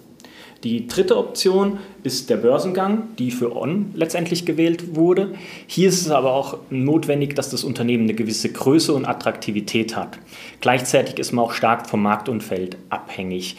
[0.66, 5.36] Die dritte Option ist der Börsengang, die für On letztendlich gewählt wurde.
[5.68, 10.18] Hier ist es aber auch notwendig, dass das Unternehmen eine gewisse Größe und Attraktivität hat.
[10.62, 13.58] Gleichzeitig ist man auch stark vom Marktumfeld abhängig.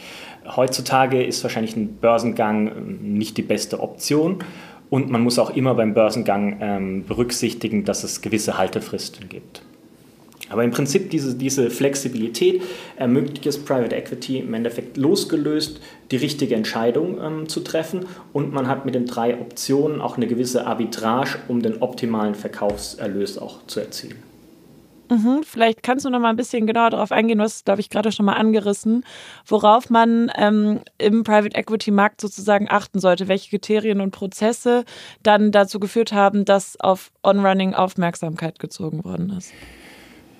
[0.53, 4.39] Heutzutage ist wahrscheinlich ein Börsengang ähm, nicht die beste Option.
[4.89, 9.61] Und man muss auch immer beim Börsengang ähm, berücksichtigen, dass es gewisse Haltefristen gibt.
[10.49, 12.61] Aber im Prinzip diese, diese Flexibilität
[12.95, 15.79] ermöglicht es Private Equity im Endeffekt losgelöst,
[16.11, 18.05] die richtige Entscheidung ähm, zu treffen.
[18.33, 23.37] Und man hat mit den drei Optionen auch eine gewisse Arbitrage, um den optimalen Verkaufserlös
[23.37, 24.27] auch zu erzielen.
[25.09, 28.11] Mhm, vielleicht kannst du noch mal ein bisschen genauer darauf eingehen, was glaube ich gerade
[28.11, 29.05] schon mal angerissen,
[29.45, 34.83] worauf man ähm, im Private Equity Markt sozusagen achten sollte, welche Kriterien und Prozesse
[35.23, 39.53] dann dazu geführt haben, dass auf On-Running Aufmerksamkeit gezogen worden ist.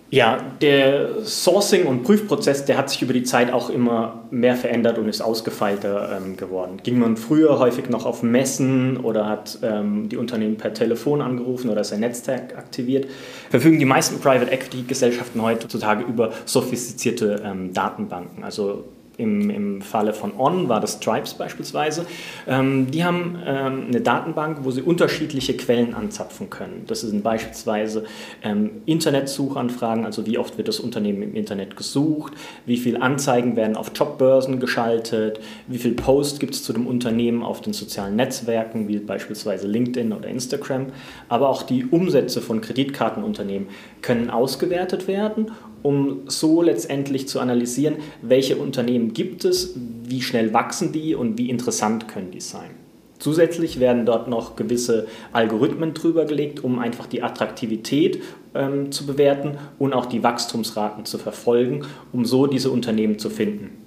[0.09, 4.97] Ja, der Sourcing- und Prüfprozess, der hat sich über die Zeit auch immer mehr verändert
[4.97, 6.77] und ist ausgefeilter ähm, geworden.
[6.81, 11.69] Ging man früher häufig noch auf Messen oder hat ähm, die Unternehmen per Telefon angerufen
[11.69, 13.07] oder sein Netzwerk aktiviert,
[13.49, 18.85] verfügen die meisten Private Equity Gesellschaften heutzutage über sophistizierte ähm, Datenbanken, also
[19.17, 22.05] im, im Falle von On war das Stripes beispielsweise.
[22.47, 26.83] Ähm, die haben ähm, eine Datenbank, wo sie unterschiedliche Quellen anzapfen können.
[26.87, 28.05] Das sind beispielsweise
[28.43, 32.33] ähm, Internetsuchanfragen, also wie oft wird das Unternehmen im Internet gesucht,
[32.65, 37.43] wie viele Anzeigen werden auf Jobbörsen geschaltet, wie viele Posts gibt es zu dem Unternehmen
[37.43, 40.87] auf den sozialen Netzwerken, wie beispielsweise LinkedIn oder Instagram.
[41.27, 43.69] Aber auch die Umsätze von Kreditkartenunternehmen
[44.01, 45.51] können ausgewertet werden
[45.83, 51.49] um so letztendlich zu analysieren, welche Unternehmen gibt es, wie schnell wachsen die und wie
[51.49, 52.71] interessant können die sein.
[53.19, 58.21] Zusätzlich werden dort noch gewisse Algorithmen drüber gelegt, um einfach die Attraktivität
[58.53, 63.86] ähm, zu bewerten und auch die Wachstumsraten zu verfolgen, um so diese Unternehmen zu finden.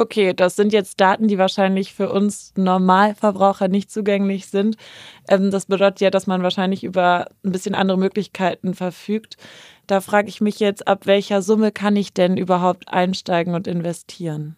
[0.00, 4.76] Okay, das sind jetzt Daten, die wahrscheinlich für uns Normalverbraucher nicht zugänglich sind.
[5.28, 9.36] Ähm, das bedeutet ja, dass man wahrscheinlich über ein bisschen andere Möglichkeiten verfügt.
[9.88, 14.56] Da frage ich mich jetzt, ab welcher Summe kann ich denn überhaupt einsteigen und investieren?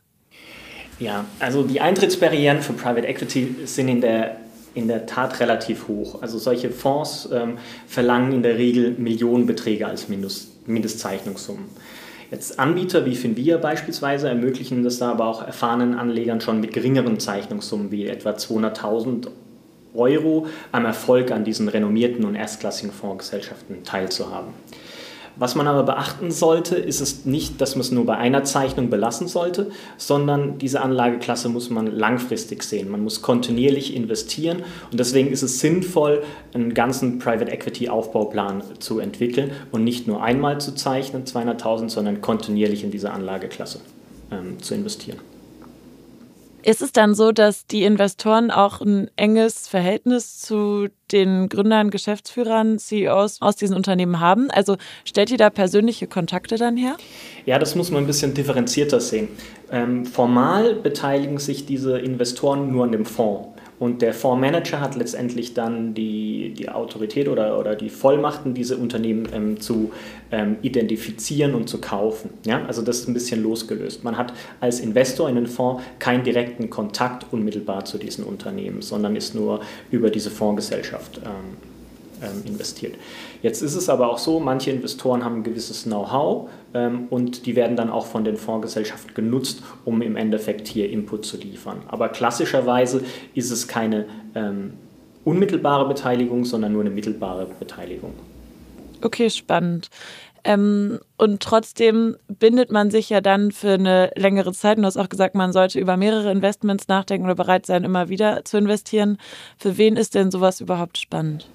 [0.98, 4.36] Ja, also die Eintrittsbarrieren für Private Equity sind in der
[4.74, 6.22] in der Tat relativ hoch.
[6.22, 11.64] Also solche Fonds ähm, verlangen in der Regel Millionenbeträge als Mindest, Mindestzeichnungssummen.
[12.30, 17.18] Jetzt Anbieter wie Finvia beispielsweise ermöglichen das da aber auch erfahrenen Anlegern schon mit geringeren
[17.18, 19.28] Zeichnungssummen wie etwa 200.000
[19.94, 24.52] Euro am Erfolg an diesen renommierten und erstklassigen Fondsgesellschaften teilzuhaben.
[25.40, 28.90] Was man aber beachten sollte, ist es nicht, dass man es nur bei einer Zeichnung
[28.90, 32.90] belassen sollte, sondern diese Anlageklasse muss man langfristig sehen.
[32.90, 34.58] Man muss kontinuierlich investieren
[34.92, 36.22] und deswegen ist es sinnvoll,
[36.52, 42.20] einen ganzen Private Equity Aufbauplan zu entwickeln und nicht nur einmal zu zeichnen, 200.000, sondern
[42.20, 43.80] kontinuierlich in diese Anlageklasse
[44.30, 45.20] ähm, zu investieren.
[46.62, 52.78] Ist es dann so, dass die Investoren auch ein enges Verhältnis zu den Gründern, Geschäftsführern,
[52.78, 54.50] CEOs aus diesen Unternehmen haben?
[54.50, 56.96] Also stellt ihr da persönliche Kontakte dann her?
[57.46, 59.28] Ja, das muss man ein bisschen differenzierter sehen.
[59.70, 63.48] Ähm, formal beteiligen sich diese Investoren nur an dem Fonds.
[63.80, 69.26] Und der Fondsmanager hat letztendlich dann die, die Autorität oder, oder die Vollmachten, diese Unternehmen
[69.32, 69.90] ähm, zu
[70.30, 72.28] ähm, identifizieren und zu kaufen.
[72.44, 72.62] Ja?
[72.66, 74.04] Also das ist ein bisschen losgelöst.
[74.04, 79.16] Man hat als Investor in den Fonds keinen direkten Kontakt unmittelbar zu diesen Unternehmen, sondern
[79.16, 81.69] ist nur über diese Fondsgesellschaft ähm,
[82.44, 82.96] investiert.
[83.42, 87.56] Jetzt ist es aber auch so, manche Investoren haben ein gewisses Know-how ähm, und die
[87.56, 91.82] werden dann auch von den Fondsgesellschaften genutzt, um im Endeffekt hier Input zu liefern.
[91.88, 93.02] Aber klassischerweise
[93.34, 94.74] ist es keine ähm,
[95.24, 98.12] unmittelbare Beteiligung, sondern nur eine mittelbare Beteiligung.
[99.02, 99.88] Okay, spannend.
[100.42, 104.76] Ähm, und trotzdem bindet man sich ja dann für eine längere Zeit.
[104.76, 108.08] Und du hast auch gesagt, man sollte über mehrere Investments nachdenken oder bereit sein, immer
[108.08, 109.18] wieder zu investieren.
[109.58, 111.46] Für wen ist denn sowas überhaupt spannend?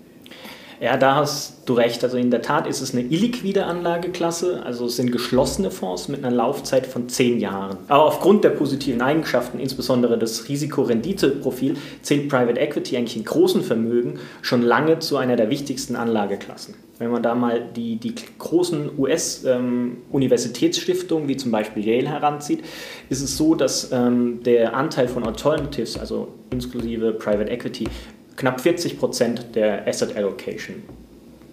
[0.82, 2.04] Ja, da hast du recht.
[2.04, 6.24] Also in der Tat ist es eine illiquide Anlageklasse, also es sind geschlossene Fonds mit
[6.24, 7.78] einer Laufzeit von zehn Jahren.
[7.88, 14.20] Aber aufgrund der positiven Eigenschaften, insbesondere das Risiko-Rendite-Profil, zählt Private Equity eigentlich in großen Vermögen
[14.42, 16.76] schon lange zu einer der wichtigsten Anlageklassen.
[16.98, 22.64] Wenn man da mal die, die großen US-Universitätsstiftungen, ähm, wie zum Beispiel Yale, heranzieht,
[23.10, 27.90] ist es so, dass ähm, der Anteil von Alternatives, also inklusive Private Equity,
[28.36, 30.84] knapp 40 Prozent der Asset Allocation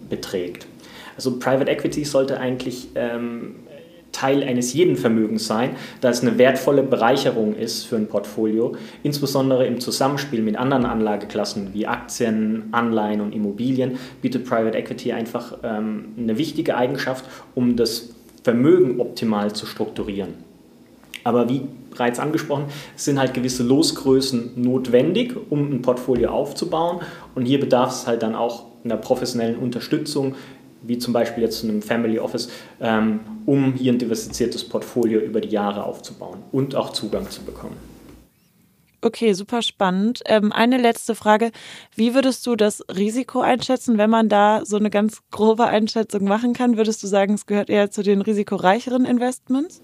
[0.09, 0.67] beträgt.
[1.15, 3.55] Also Private Equity sollte eigentlich ähm,
[4.11, 9.65] Teil eines jeden Vermögens sein, da es eine wertvolle Bereicherung ist für ein Portfolio, insbesondere
[9.65, 16.13] im Zusammenspiel mit anderen Anlageklassen wie Aktien, Anleihen und Immobilien, bietet Private Equity einfach ähm,
[16.17, 20.52] eine wichtige Eigenschaft, um das Vermögen optimal zu strukturieren.
[21.23, 27.01] Aber wie bereits angesprochen, sind halt gewisse Losgrößen notwendig, um ein Portfolio aufzubauen.
[27.35, 30.35] Und hier bedarf es halt dann auch einer professionellen Unterstützung,
[30.81, 32.49] wie zum Beispiel jetzt in einem Family Office,
[32.81, 37.77] ähm, um hier ein diversifiziertes Portfolio über die Jahre aufzubauen und auch Zugang zu bekommen.
[39.03, 40.21] Okay, super spannend.
[40.27, 41.51] Ähm, eine letzte Frage.
[41.93, 46.53] Wie würdest du das Risiko einschätzen, wenn man da so eine ganz grobe Einschätzung machen
[46.53, 46.77] kann?
[46.77, 49.81] Würdest du sagen, es gehört eher zu den risikoreicheren Investments?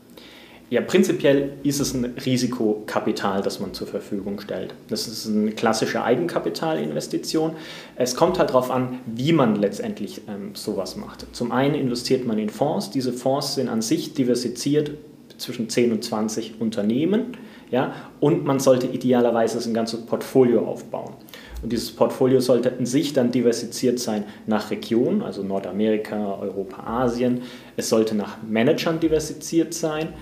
[0.70, 4.76] Ja, prinzipiell ist es ein Risikokapital, das man zur Verfügung stellt.
[4.88, 7.54] Das ist eine klassische Eigenkapitalinvestition.
[7.96, 11.26] Es kommt halt darauf an, wie man letztendlich ähm, sowas macht.
[11.36, 12.92] Zum einen investiert man in Fonds.
[12.92, 14.92] Diese Fonds sind an sich diversifiziert
[15.40, 17.38] zwischen 10 und 20 Unternehmen.
[17.72, 21.14] Ja, und man sollte idealerweise ein ganzes Portfolio aufbauen.
[21.62, 27.42] Und dieses Portfolio sollte in sich dann diversifiziert sein nach Region, also Nordamerika, Europa, Asien.
[27.76, 30.14] Es sollte nach Managern diversifiziert sein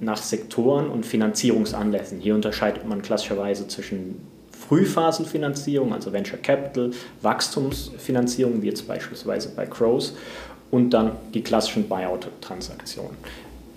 [0.00, 2.20] nach Sektoren und Finanzierungsanlässen.
[2.20, 4.20] Hier unterscheidet man klassischerweise zwischen
[4.68, 6.90] Frühphasenfinanzierung, also Venture Capital,
[7.22, 10.14] Wachstumsfinanzierung, wie jetzt beispielsweise bei Crows,
[10.70, 13.16] und dann die klassischen Buyout-Transaktionen.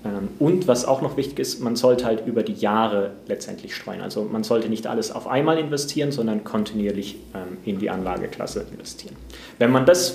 [0.06, 4.02] Ähm, und was auch noch wichtig ist, man sollte halt über die Jahre letztendlich streuen.
[4.02, 9.16] Also man sollte nicht alles auf einmal investieren, sondern kontinuierlich ähm, in die Anlageklasse investieren.
[9.58, 10.10] Wenn man das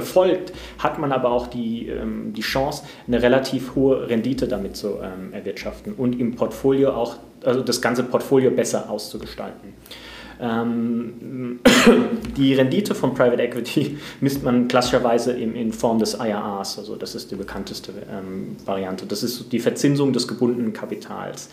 [0.00, 4.98] befolgt, hat man aber auch die, ähm, die Chance, eine relativ hohe Rendite damit zu
[5.02, 9.74] ähm, erwirtschaften und im Portfolio auch, also das ganze Portfolio besser auszugestalten.
[10.40, 11.60] Ähm,
[12.36, 17.14] die Rendite von Private Equity misst man klassischerweise in, in Form des IRRs, also das
[17.14, 19.06] ist die bekannteste ähm, Variante.
[19.06, 21.48] Das ist die Verzinsung des gebundenen Kapitals.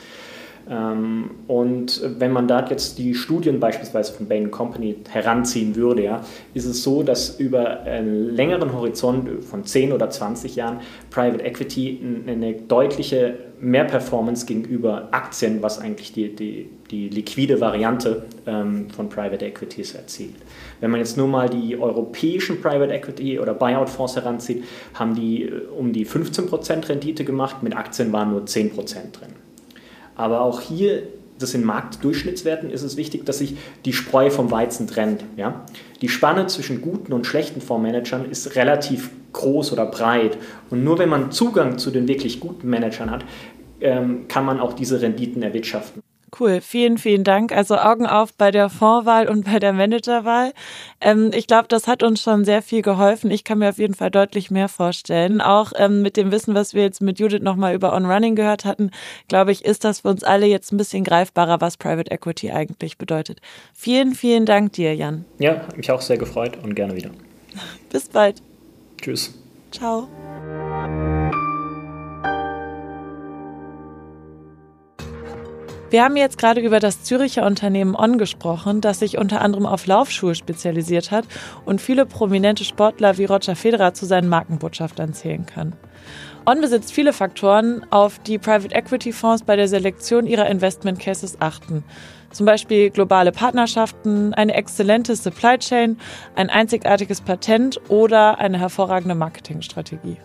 [0.70, 6.22] Ähm, und wenn man da jetzt die Studien beispielsweise von Bain Company heranziehen würde, ja,
[6.54, 10.80] ist es so, dass über einen längeren Horizont von 10 oder 20 Jahren
[11.10, 18.90] Private Equity eine deutliche Mehrperformance gegenüber Aktien, was eigentlich die, die, die liquide Variante ähm,
[18.90, 20.36] von Private Equities erzielt.
[20.82, 24.64] Wenn man jetzt nur mal die europäischen Private Equity oder Buyout-Fonds heranzieht,
[24.94, 28.74] haben die äh, um die 15% Rendite gemacht, mit Aktien waren nur 10%
[29.14, 29.30] drin.
[30.16, 31.04] Aber auch hier
[31.38, 35.24] das in Marktdurchschnittswerten ist es wichtig, dass sich die Spreu vom Weizen trennt.
[35.36, 35.66] Ja?
[36.02, 40.38] Die Spanne zwischen guten und schlechten Fondsmanagern ist relativ groß oder breit.
[40.70, 43.26] Und nur wenn man Zugang zu den wirklich guten Managern hat,
[43.82, 46.02] ähm, kann man auch diese Renditen erwirtschaften.
[46.38, 47.52] Cool, vielen, vielen Dank.
[47.52, 50.54] Also Augen auf bei der Fondswahl und bei der Managerwahl.
[51.00, 53.32] Ähm, ich glaube, das hat uns schon sehr viel geholfen.
[53.32, 55.40] Ich kann mir auf jeden Fall deutlich mehr vorstellen.
[55.40, 58.66] Auch ähm, mit dem Wissen, was wir jetzt mit Judith nochmal über On Running gehört
[58.66, 58.92] hatten,
[59.28, 62.98] glaube ich, ist das für uns alle jetzt ein bisschen greifbarer, was Private Equity eigentlich
[62.98, 63.40] bedeutet.
[63.74, 65.26] Vielen, vielen Dank dir, Jan.
[65.40, 67.12] Ja, mich auch sehr gefreut und gerne wieder.
[67.92, 68.42] Bis bald.
[69.02, 69.34] Tschüss.
[69.72, 70.08] Ciao.
[75.96, 79.88] Wir haben jetzt gerade über das Züricher Unternehmen On gesprochen, das sich unter anderem auf
[79.88, 81.24] Laufschuhe spezialisiert hat
[81.64, 85.72] und viele prominente Sportler wie Roger Federer zu seinen Markenbotschaftern zählen kann.
[86.46, 91.38] On besitzt viele Faktoren, auf die Private Equity Fonds bei der Selektion ihrer Investment Cases
[91.40, 91.86] achten.
[92.30, 95.98] Zum Beispiel globale Partnerschaften, eine exzellente Supply Chain,
[96.36, 100.18] ein einzigartiges Patent oder eine hervorragende Marketingstrategie.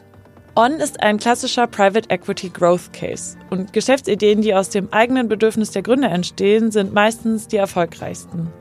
[0.62, 5.70] On ist ein klassischer Private Equity Growth Case und Geschäftsideen, die aus dem eigenen Bedürfnis
[5.70, 8.52] der Gründer entstehen, sind meistens die erfolgreichsten.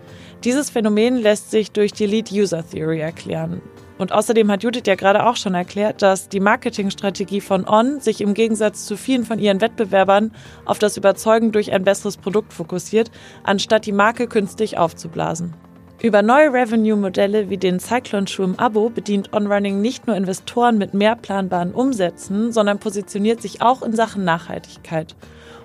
[0.46, 3.62] Dieses Phänomen lässt sich durch die Lead User Theory erklären.
[3.98, 8.22] Und außerdem hat Judith ja gerade auch schon erklärt, dass die Marketingstrategie von On sich
[8.22, 10.32] im Gegensatz zu vielen von ihren Wettbewerbern
[10.64, 13.12] auf das Überzeugen durch ein besseres Produkt fokussiert,
[13.44, 15.54] anstatt die Marke künstlich aufzublasen.
[16.02, 21.18] Über neue Revenue-Modelle wie den Cyclone-Schuh im Abo bedient OnRunning nicht nur Investoren mit mehr
[21.18, 25.14] planbaren Umsätzen, sondern positioniert sich auch in Sachen Nachhaltigkeit.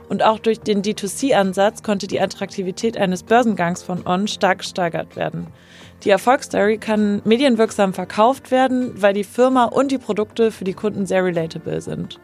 [0.09, 5.47] Und auch durch den D2C-Ansatz konnte die Attraktivität eines Börsengangs von On stark gesteigert werden.
[6.03, 11.07] Die Erfolgsstory kann medienwirksam verkauft werden, weil die Firma und die Produkte für die Kunden
[11.07, 12.19] sehr relatable sind.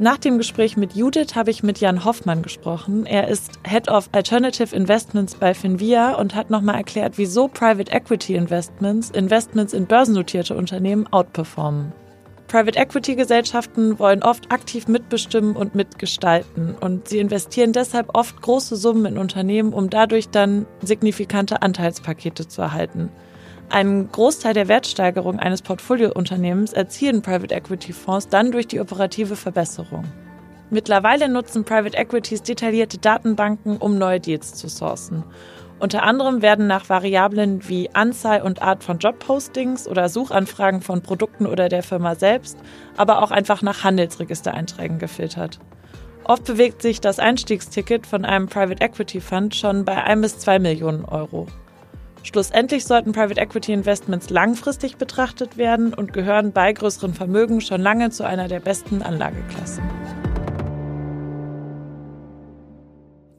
[0.00, 3.06] Nach dem Gespräch mit Judith habe ich mit Jan Hoffmann gesprochen.
[3.06, 8.34] Er ist Head of Alternative Investments bei Finvia und hat nochmal erklärt, wieso Private Equity
[8.34, 11.92] Investments Investments in börsennotierte Unternehmen outperformen.
[12.48, 18.74] Private Equity Gesellschaften wollen oft aktiv mitbestimmen und mitgestalten und sie investieren deshalb oft große
[18.74, 23.10] Summen in Unternehmen, um dadurch dann signifikante Anteilspakete zu erhalten.
[23.70, 30.04] Einen Großteil der Wertsteigerung eines Portfoliounternehmens erzielen Private Equity Fonds dann durch die operative Verbesserung.
[30.70, 35.24] Mittlerweile nutzen Private Equities detaillierte Datenbanken, um neue Deals zu sourcen.
[35.80, 41.46] Unter anderem werden nach Variablen wie Anzahl und Art von Jobpostings oder Suchanfragen von Produkten
[41.46, 42.58] oder der Firma selbst,
[42.96, 45.58] aber auch einfach nach Handelsregistereinträgen gefiltert.
[46.24, 50.58] Oft bewegt sich das Einstiegsticket von einem Private Equity Fund schon bei 1 bis 2
[50.58, 51.48] Millionen Euro.
[52.24, 58.10] Schlussendlich sollten Private Equity Investments langfristig betrachtet werden und gehören bei größeren Vermögen schon lange
[58.10, 59.84] zu einer der besten Anlageklassen.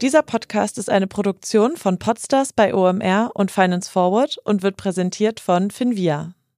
[0.02, 5.40] Dieser Podcast ist eine Produktion von Podstars bei OMR und Finance Forward und wird präsentiert
[5.40, 6.35] von Finvia.